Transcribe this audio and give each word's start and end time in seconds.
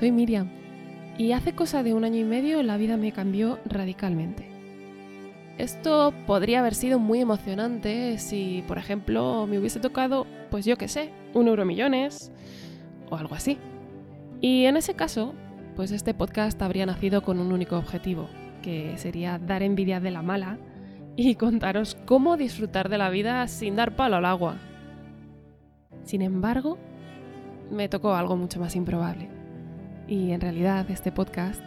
soy 0.00 0.12
Miriam 0.12 0.48
y 1.18 1.32
hace 1.32 1.54
cosa 1.54 1.82
de 1.82 1.92
un 1.92 2.04
año 2.04 2.16
y 2.16 2.24
medio 2.24 2.62
la 2.62 2.78
vida 2.78 2.96
me 2.96 3.12
cambió 3.12 3.58
radicalmente. 3.66 4.48
Esto 5.58 6.14
podría 6.26 6.60
haber 6.60 6.74
sido 6.74 6.98
muy 6.98 7.20
emocionante 7.20 8.16
si, 8.16 8.64
por 8.66 8.78
ejemplo, 8.78 9.46
me 9.46 9.58
hubiese 9.58 9.78
tocado, 9.78 10.26
pues 10.50 10.64
yo 10.64 10.78
qué 10.78 10.88
sé, 10.88 11.10
un 11.34 11.48
euro 11.48 11.66
millones 11.66 12.32
o 13.10 13.16
algo 13.16 13.34
así. 13.34 13.58
Y 14.40 14.64
en 14.64 14.78
ese 14.78 14.94
caso, 14.94 15.34
pues 15.76 15.90
este 15.90 16.14
podcast 16.14 16.62
habría 16.62 16.86
nacido 16.86 17.20
con 17.22 17.38
un 17.38 17.52
único 17.52 17.76
objetivo, 17.76 18.30
que 18.62 18.96
sería 18.96 19.38
dar 19.38 19.62
envidia 19.62 20.00
de 20.00 20.12
la 20.12 20.22
mala 20.22 20.56
y 21.14 21.34
contaros 21.34 21.98
cómo 22.06 22.38
disfrutar 22.38 22.88
de 22.88 22.96
la 22.96 23.10
vida 23.10 23.46
sin 23.48 23.76
dar 23.76 23.96
palo 23.96 24.16
al 24.16 24.24
agua. 24.24 24.56
Sin 26.04 26.22
embargo, 26.22 26.78
me 27.70 27.90
tocó 27.90 28.14
algo 28.14 28.38
mucho 28.38 28.60
más 28.60 28.76
improbable. 28.76 29.29
Y 30.08 30.32
en 30.32 30.40
realidad 30.40 30.90
este 30.90 31.12
podcast 31.12 31.60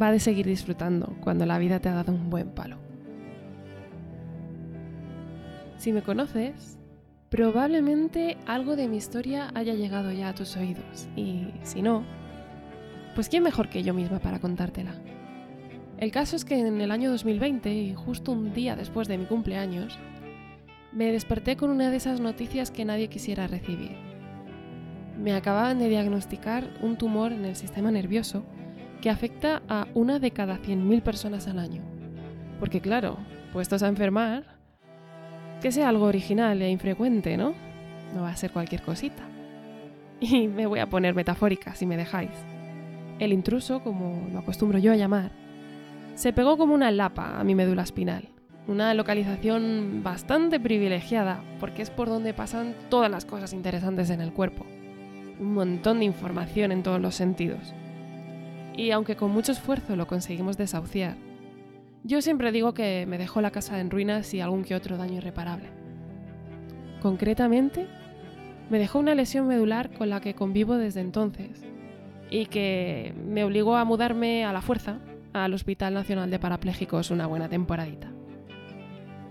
va 0.00 0.10
de 0.10 0.20
seguir 0.20 0.46
disfrutando 0.46 1.16
cuando 1.20 1.46
la 1.46 1.58
vida 1.58 1.80
te 1.80 1.88
ha 1.88 1.94
dado 1.94 2.12
un 2.12 2.30
buen 2.30 2.50
palo. 2.50 2.78
Si 5.76 5.92
me 5.92 6.02
conoces, 6.02 6.78
probablemente 7.30 8.38
algo 8.46 8.76
de 8.76 8.88
mi 8.88 8.96
historia 8.96 9.50
haya 9.54 9.74
llegado 9.74 10.12
ya 10.12 10.30
a 10.30 10.34
tus 10.34 10.56
oídos. 10.56 11.08
Y 11.16 11.48
si 11.62 11.82
no, 11.82 12.04
pues 13.14 13.28
quién 13.28 13.42
mejor 13.42 13.68
que 13.68 13.82
yo 13.82 13.92
misma 13.94 14.18
para 14.18 14.38
contártela. 14.38 14.94
El 15.98 16.10
caso 16.10 16.36
es 16.36 16.44
que 16.44 16.58
en 16.58 16.80
el 16.80 16.90
año 16.90 17.10
2020, 17.10 17.72
y 17.72 17.94
justo 17.94 18.32
un 18.32 18.52
día 18.52 18.76
después 18.76 19.08
de 19.08 19.18
mi 19.18 19.26
cumpleaños, 19.26 19.98
me 20.92 21.12
desperté 21.12 21.56
con 21.56 21.70
una 21.70 21.90
de 21.90 21.96
esas 21.96 22.20
noticias 22.20 22.70
que 22.70 22.84
nadie 22.84 23.08
quisiera 23.08 23.46
recibir. 23.46 24.13
Me 25.18 25.32
acababan 25.32 25.78
de 25.78 25.88
diagnosticar 25.88 26.64
un 26.82 26.96
tumor 26.96 27.32
en 27.32 27.44
el 27.44 27.56
sistema 27.56 27.90
nervioso 27.90 28.44
que 29.00 29.10
afecta 29.10 29.62
a 29.68 29.86
una 29.94 30.18
de 30.18 30.30
cada 30.30 30.58
100.000 30.58 31.02
personas 31.02 31.46
al 31.46 31.58
año. 31.58 31.82
Porque 32.58 32.80
claro, 32.80 33.18
puestos 33.52 33.82
a 33.82 33.88
enfermar, 33.88 34.44
que 35.60 35.72
sea 35.72 35.88
algo 35.88 36.06
original 36.06 36.60
e 36.62 36.70
infrecuente, 36.70 37.36
¿no? 37.36 37.54
No 38.14 38.22
va 38.22 38.30
a 38.30 38.36
ser 38.36 38.50
cualquier 38.50 38.82
cosita. 38.82 39.22
Y 40.20 40.48
me 40.48 40.66
voy 40.66 40.78
a 40.78 40.88
poner 40.88 41.14
metafórica, 41.14 41.74
si 41.74 41.86
me 41.86 41.96
dejáis. 41.96 42.30
El 43.18 43.32
intruso, 43.32 43.82
como 43.82 44.28
lo 44.32 44.38
acostumbro 44.38 44.78
yo 44.78 44.92
a 44.92 44.96
llamar, 44.96 45.32
se 46.14 46.32
pegó 46.32 46.56
como 46.56 46.74
una 46.74 46.90
lapa 46.90 47.38
a 47.38 47.44
mi 47.44 47.54
médula 47.54 47.82
espinal. 47.82 48.28
Una 48.66 48.94
localización 48.94 50.00
bastante 50.02 50.58
privilegiada, 50.58 51.42
porque 51.60 51.82
es 51.82 51.90
por 51.90 52.08
donde 52.08 52.32
pasan 52.32 52.74
todas 52.88 53.10
las 53.10 53.24
cosas 53.24 53.52
interesantes 53.52 54.10
en 54.10 54.20
el 54.20 54.32
cuerpo. 54.32 54.64
Un 55.40 55.54
montón 55.54 55.98
de 55.98 56.04
información 56.04 56.72
en 56.72 56.82
todos 56.82 57.00
los 57.00 57.14
sentidos. 57.14 57.74
Y 58.76 58.90
aunque 58.90 59.16
con 59.16 59.30
mucho 59.30 59.52
esfuerzo 59.52 59.96
lo 59.96 60.06
conseguimos 60.06 60.56
desahuciar, 60.56 61.16
yo 62.02 62.20
siempre 62.20 62.52
digo 62.52 62.74
que 62.74 63.06
me 63.06 63.18
dejó 63.18 63.40
la 63.40 63.50
casa 63.50 63.80
en 63.80 63.90
ruinas 63.90 64.34
y 64.34 64.40
algún 64.40 64.62
que 64.64 64.74
otro 64.74 64.96
daño 64.96 65.16
irreparable. 65.16 65.68
Concretamente, 67.00 67.86
me 68.70 68.78
dejó 68.78 68.98
una 68.98 69.14
lesión 69.14 69.46
medular 69.46 69.90
con 69.92 70.10
la 70.10 70.20
que 70.20 70.34
convivo 70.34 70.76
desde 70.76 71.00
entonces 71.00 71.64
y 72.30 72.46
que 72.46 73.14
me 73.26 73.44
obligó 73.44 73.76
a 73.76 73.84
mudarme 73.84 74.44
a 74.44 74.52
la 74.52 74.62
fuerza 74.62 74.98
al 75.32 75.54
Hospital 75.54 75.94
Nacional 75.94 76.30
de 76.30 76.38
Parapléjicos 76.38 77.10
una 77.10 77.26
buena 77.26 77.48
temporadita. 77.48 78.10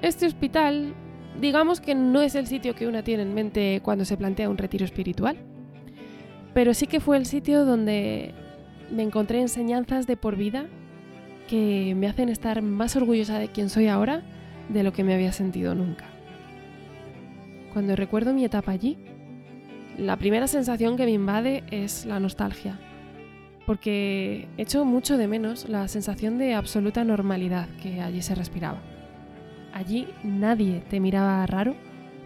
Este 0.00 0.26
hospital, 0.26 0.94
digamos 1.40 1.80
que 1.80 1.94
no 1.94 2.22
es 2.22 2.34
el 2.34 2.46
sitio 2.46 2.74
que 2.74 2.86
una 2.86 3.02
tiene 3.02 3.24
en 3.24 3.34
mente 3.34 3.80
cuando 3.82 4.04
se 4.04 4.16
plantea 4.16 4.48
un 4.48 4.58
retiro 4.58 4.84
espiritual, 4.84 5.36
pero 6.54 6.74
sí 6.74 6.86
que 6.86 7.00
fue 7.00 7.16
el 7.16 7.26
sitio 7.26 7.64
donde 7.64 8.34
me 8.90 9.02
encontré 9.02 9.40
enseñanzas 9.40 10.06
de 10.06 10.16
por 10.16 10.36
vida 10.36 10.66
que 11.48 11.94
me 11.96 12.08
hacen 12.08 12.28
estar 12.28 12.62
más 12.62 12.96
orgullosa 12.96 13.38
de 13.38 13.48
quien 13.48 13.70
soy 13.70 13.88
ahora 13.88 14.22
de 14.68 14.82
lo 14.82 14.92
que 14.92 15.04
me 15.04 15.14
había 15.14 15.32
sentido 15.32 15.74
nunca. 15.74 16.06
Cuando 17.72 17.96
recuerdo 17.96 18.34
mi 18.34 18.44
etapa 18.44 18.72
allí, 18.72 18.98
la 19.96 20.16
primera 20.16 20.46
sensación 20.46 20.96
que 20.96 21.04
me 21.04 21.12
invade 21.12 21.64
es 21.70 22.06
la 22.06 22.20
nostalgia 22.20 22.78
porque 23.68 24.48
echo 24.56 24.86
mucho 24.86 25.18
de 25.18 25.28
menos 25.28 25.68
la 25.68 25.88
sensación 25.88 26.38
de 26.38 26.54
absoluta 26.54 27.04
normalidad 27.04 27.68
que 27.82 28.00
allí 28.00 28.22
se 28.22 28.34
respiraba. 28.34 28.80
Allí 29.74 30.08
nadie 30.24 30.82
te 30.88 31.00
miraba 31.00 31.44
raro 31.44 31.76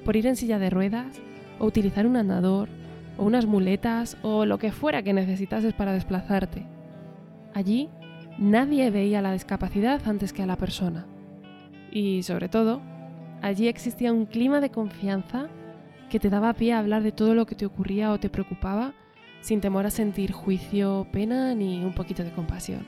por 0.05 0.15
ir 0.15 0.29
en 0.29 0.37
silla 0.37 0.61
de 0.61 0.71
ruedas 0.71 1.21
o 1.59 1.67
utilizar 1.67 2.07
un 2.07 2.17
andador 2.17 2.69
o 3.17 3.25
unas 3.25 3.47
muletas 3.47 4.17
o 4.23 4.47
lo 4.47 4.59
que 4.59 4.73
fuera 4.73 5.03
que 5.03 5.13
necesitases 5.13 5.75
para 5.75 5.93
desplazarte. 5.93 6.65
Allí 7.55 7.89
nadie 8.39 8.91
veía 8.91 9.23
la 9.23 9.33
discapacidad 9.33 10.01
antes 10.07 10.33
que 10.33 10.43
a 10.43 10.47
la 10.47 10.57
persona. 10.57 11.07
Y 11.91 12.23
sobre 12.23 12.49
todo, 12.49 12.81
allí 13.43 13.69
existía 13.69 14.13
un 14.13 14.27
clima 14.27 14.61
de 14.61 14.71
confianza 14.71 15.49
que 16.11 16.21
te 16.21 16.31
daba 16.31 16.55
pie 16.55 16.73
a 16.73 16.79
hablar 16.79 17.03
de 17.03 17.13
todo 17.13 17.35
lo 17.35 17.47
que 17.47 17.55
te 17.55 17.67
ocurría 17.67 18.13
o 18.13 18.21
te 18.21 18.31
preocupaba 18.31 18.95
sin 19.41 19.61
temor 19.61 19.87
a 19.87 19.91
sentir 19.91 20.33
juicio, 20.33 21.07
pena 21.13 21.55
ni 21.55 21.85
un 21.85 21.95
poquito 21.95 22.23
de 22.23 22.33
compasión. 22.33 22.87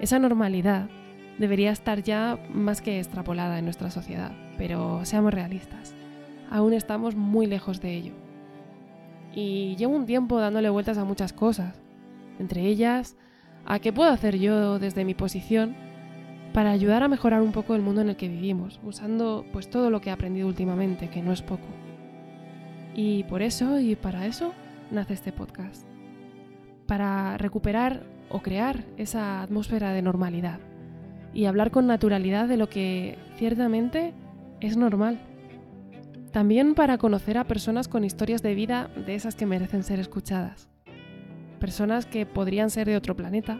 Esa 0.00 0.18
normalidad 0.18 0.88
debería 1.38 1.70
estar 1.70 2.02
ya 2.02 2.38
más 2.52 2.82
que 2.82 2.98
extrapolada 2.98 3.58
en 3.58 3.64
nuestra 3.64 3.90
sociedad, 3.90 4.32
pero 4.58 5.04
seamos 5.04 5.32
realistas, 5.32 5.94
aún 6.50 6.74
estamos 6.74 7.16
muy 7.16 7.46
lejos 7.46 7.80
de 7.80 7.94
ello. 7.94 8.25
Y 9.36 9.76
llevo 9.76 9.94
un 9.94 10.06
tiempo 10.06 10.40
dándole 10.40 10.70
vueltas 10.70 10.98
a 10.98 11.04
muchas 11.04 11.32
cosas, 11.32 11.80
entre 12.40 12.62
ellas 12.62 13.16
a 13.66 13.78
qué 13.80 13.92
puedo 13.92 14.10
hacer 14.10 14.38
yo 14.38 14.78
desde 14.78 15.04
mi 15.04 15.14
posición 15.14 15.76
para 16.54 16.70
ayudar 16.70 17.02
a 17.02 17.08
mejorar 17.08 17.42
un 17.42 17.52
poco 17.52 17.74
el 17.74 17.82
mundo 17.82 18.00
en 18.00 18.08
el 18.08 18.16
que 18.16 18.28
vivimos, 18.28 18.80
usando 18.82 19.44
pues 19.52 19.68
todo 19.68 19.90
lo 19.90 20.00
que 20.00 20.08
he 20.08 20.12
aprendido 20.12 20.48
últimamente, 20.48 21.10
que 21.10 21.20
no 21.20 21.32
es 21.32 21.42
poco. 21.42 21.66
Y 22.94 23.24
por 23.24 23.42
eso 23.42 23.78
y 23.78 23.94
para 23.94 24.24
eso 24.24 24.54
nace 24.90 25.12
este 25.12 25.32
podcast. 25.32 25.86
Para 26.86 27.36
recuperar 27.36 28.04
o 28.30 28.40
crear 28.40 28.84
esa 28.96 29.42
atmósfera 29.42 29.92
de 29.92 30.00
normalidad 30.00 30.60
y 31.34 31.44
hablar 31.44 31.70
con 31.70 31.86
naturalidad 31.86 32.48
de 32.48 32.56
lo 32.56 32.70
que 32.70 33.18
ciertamente 33.36 34.14
es 34.60 34.78
normal. 34.78 35.20
También 36.36 36.74
para 36.74 36.98
conocer 36.98 37.38
a 37.38 37.44
personas 37.44 37.88
con 37.88 38.04
historias 38.04 38.42
de 38.42 38.54
vida 38.54 38.90
de 38.94 39.14
esas 39.14 39.34
que 39.34 39.46
merecen 39.46 39.82
ser 39.82 39.98
escuchadas. 40.00 40.68
Personas 41.60 42.04
que 42.04 42.26
podrían 42.26 42.68
ser 42.68 42.86
de 42.86 42.94
otro 42.98 43.16
planeta, 43.16 43.58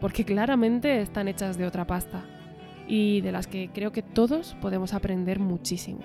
porque 0.00 0.24
claramente 0.24 1.02
están 1.02 1.28
hechas 1.28 1.56
de 1.56 1.68
otra 1.68 1.86
pasta 1.86 2.24
y 2.88 3.20
de 3.20 3.30
las 3.30 3.46
que 3.46 3.70
creo 3.72 3.92
que 3.92 4.02
todos 4.02 4.56
podemos 4.60 4.92
aprender 4.92 5.38
muchísimo. 5.38 6.00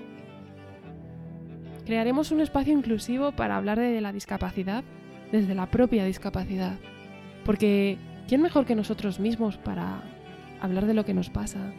Crearemos 1.87 2.29
un 2.29 2.41
espacio 2.41 2.71
inclusivo 2.71 3.31
para 3.31 3.57
hablar 3.57 3.79
de 3.79 3.99
la 3.99 4.13
discapacidad 4.13 4.83
desde 5.31 5.55
la 5.55 5.71
propia 5.71 6.05
discapacidad. 6.05 6.77
Porque 7.43 7.97
¿quién 8.27 8.43
mejor 8.43 8.67
que 8.67 8.75
nosotros 8.75 9.19
mismos 9.19 9.57
para 9.57 10.03
hablar 10.61 10.85
de 10.85 10.93
lo 10.93 11.03
que 11.03 11.15
nos 11.15 11.31
pasa, 11.31 11.73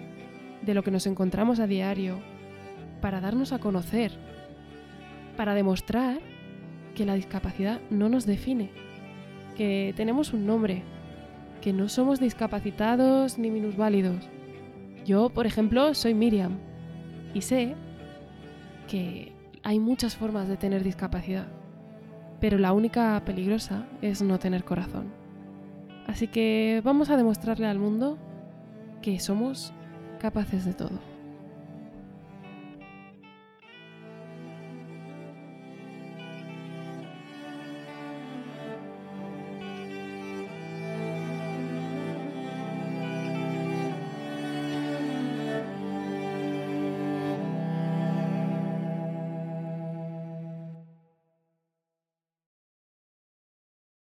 de 0.62 0.74
lo 0.74 0.82
que 0.82 0.90
nos 0.90 1.06
encontramos 1.06 1.60
a 1.60 1.68
diario, 1.68 2.18
para 3.00 3.20
darnos 3.20 3.52
a 3.52 3.58
conocer, 3.58 4.12
para 5.36 5.54
demostrar 5.54 6.18
que 6.94 7.04
la 7.04 7.14
discapacidad 7.14 7.80
no 7.90 8.08
nos 8.08 8.26
define, 8.26 8.70
que 9.56 9.92
tenemos 9.96 10.32
un 10.32 10.46
nombre, 10.46 10.82
que 11.60 11.72
no 11.72 11.88
somos 11.88 12.20
discapacitados 12.20 13.38
ni 13.38 13.50
minusválidos. 13.50 14.28
Yo, 15.04 15.30
por 15.30 15.46
ejemplo, 15.46 15.94
soy 15.94 16.14
Miriam 16.14 16.58
y 17.34 17.42
sé 17.42 17.74
que 18.88 19.32
hay 19.62 19.78
muchas 19.78 20.16
formas 20.16 20.48
de 20.48 20.56
tener 20.56 20.82
discapacidad, 20.82 21.46
pero 22.40 22.58
la 22.58 22.72
única 22.72 23.20
peligrosa 23.24 23.86
es 24.00 24.22
no 24.22 24.38
tener 24.38 24.64
corazón. 24.64 25.12
Así 26.06 26.28
que 26.28 26.80
vamos 26.84 27.10
a 27.10 27.16
demostrarle 27.16 27.66
al 27.66 27.78
mundo 27.78 28.18
que 29.02 29.18
somos 29.18 29.72
capaces 30.18 30.64
de 30.64 30.74
todo. 30.74 31.15